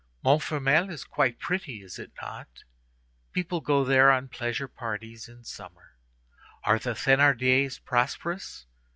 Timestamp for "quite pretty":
1.03-1.83